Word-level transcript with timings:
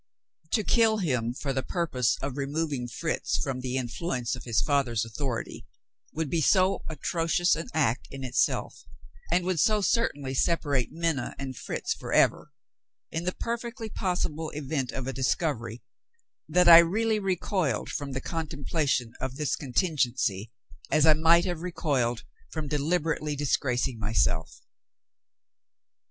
To 0.53 0.63
kill 0.63 0.97
him 0.97 1.31
for 1.31 1.53
the 1.53 1.61
purpose 1.61 2.17
of 2.23 2.35
removing 2.35 2.87
Fritz 2.87 3.37
from 3.37 3.59
the 3.59 3.77
influence 3.77 4.35
of 4.35 4.45
his 4.45 4.59
father's 4.59 5.05
authority 5.05 5.67
would 6.11 6.27
be 6.27 6.41
so 6.41 6.81
atrocious 6.89 7.55
an 7.55 7.67
act 7.75 8.07
in 8.09 8.23
itself, 8.23 8.83
and 9.31 9.45
would 9.45 9.59
so 9.59 9.79
certainly 9.79 10.33
separate 10.33 10.91
Minna 10.91 11.35
and 11.37 11.55
Fritz 11.55 11.93
for 11.93 12.11
ever, 12.11 12.51
in 13.11 13.25
the 13.25 13.31
perfectly 13.35 13.89
possible 13.89 14.49
event 14.55 14.91
of 14.91 15.05
a 15.05 15.13
discovery, 15.13 15.83
that 16.49 16.67
I 16.67 16.79
really 16.79 17.19
recoiled 17.19 17.91
from 17.91 18.13
the 18.13 18.21
contemplation 18.21 19.13
of 19.21 19.35
this 19.35 19.55
contingency 19.55 20.49
as 20.89 21.05
I 21.05 21.13
might 21.13 21.45
have 21.45 21.61
recoiled 21.61 22.23
from 22.49 22.67
deliberately 22.67 23.35
disgracing 23.35 23.99
myself. 23.99 24.61